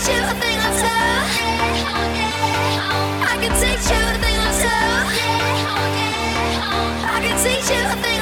[0.00, 0.06] I
[3.38, 4.80] can teach you a thing or two.
[7.04, 8.19] I can teach you a thing.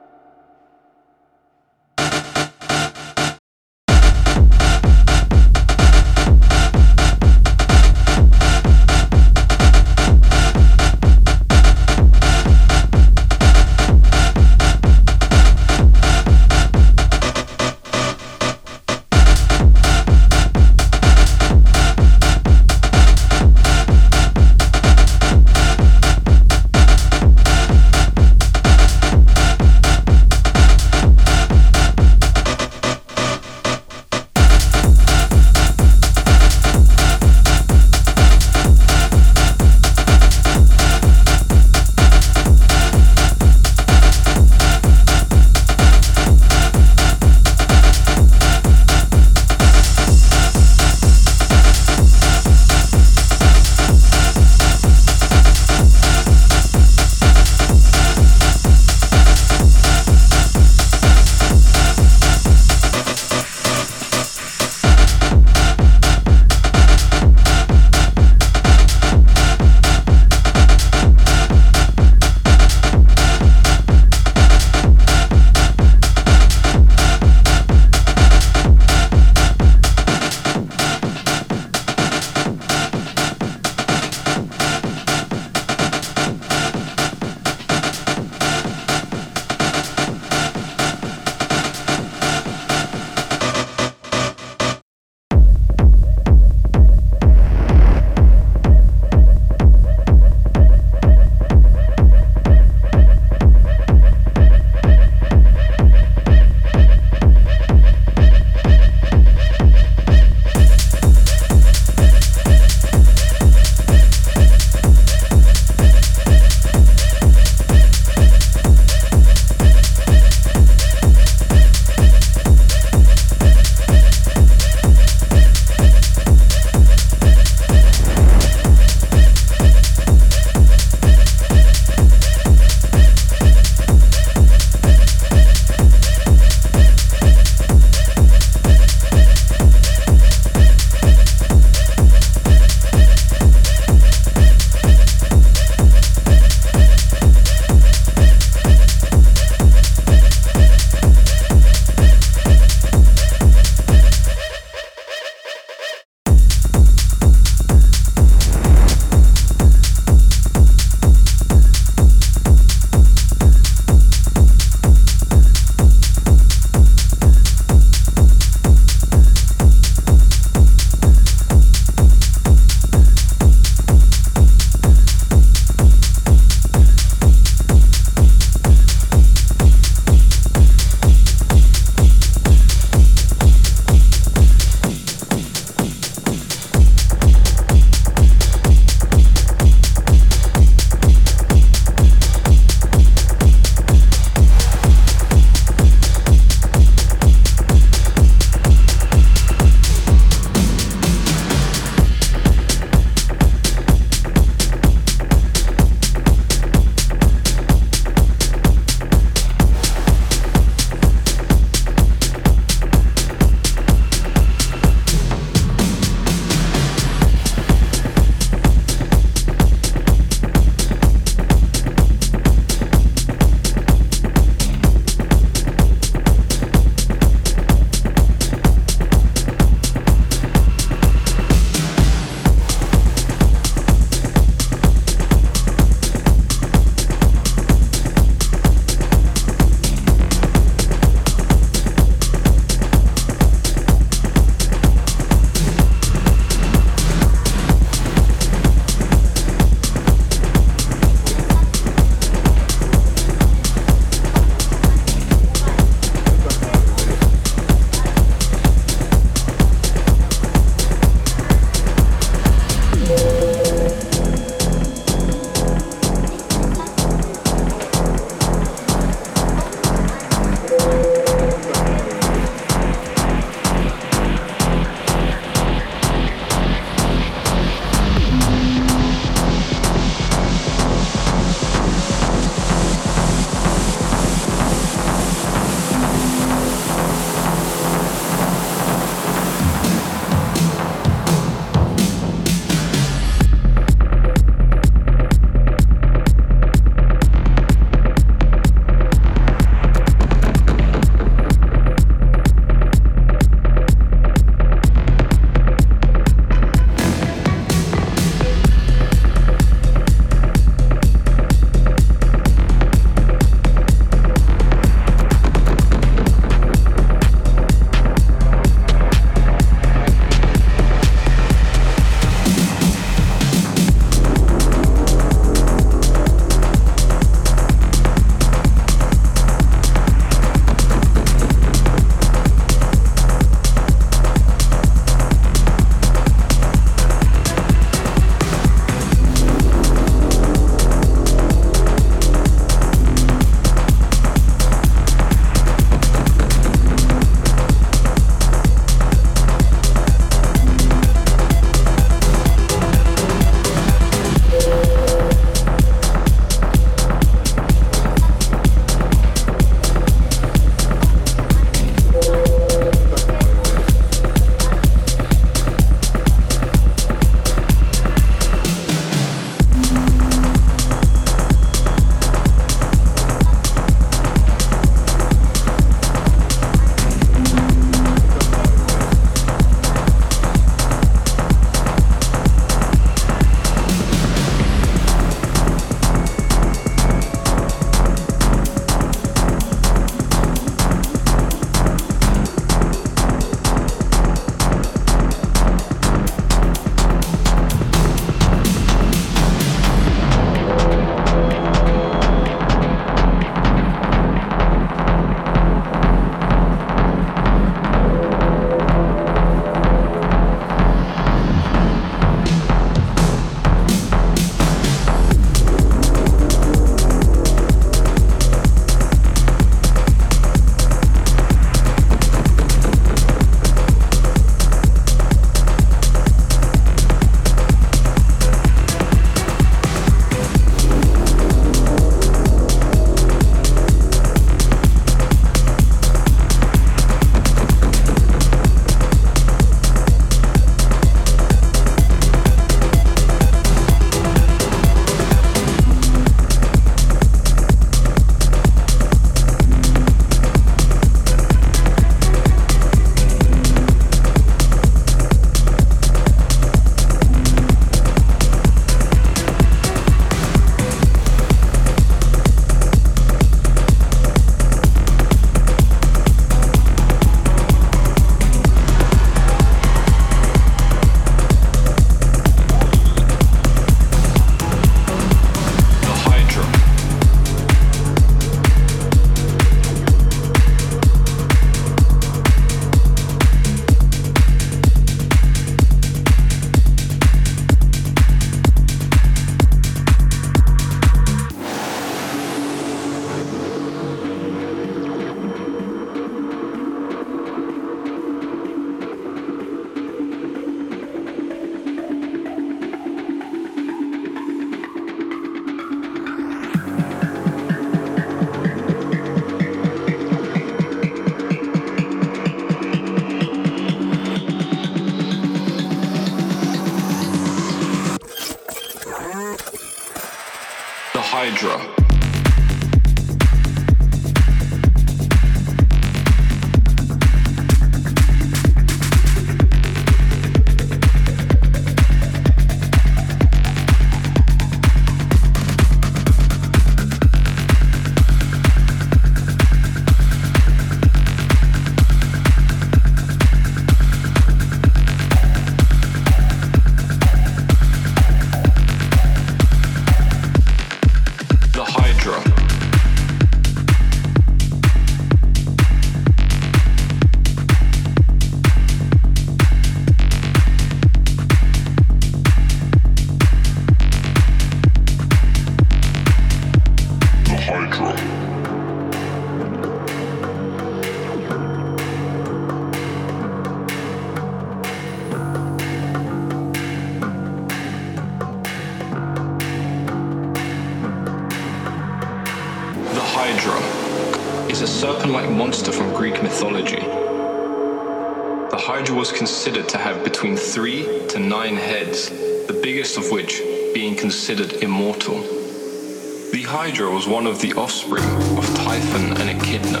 [595.04, 598.24] The Hydra was one of the offspring
[598.56, 600.00] of Typhon and Echidna,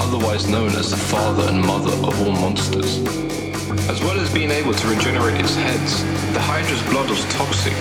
[0.00, 2.98] otherwise known as the father and mother of all monsters.
[3.88, 6.04] As well as being able to regenerate its heads,
[6.34, 7.76] the Hydra's blood was toxic,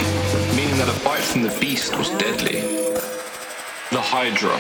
[0.56, 2.62] meaning that a bite from the beast was deadly.
[3.92, 4.60] The Hydra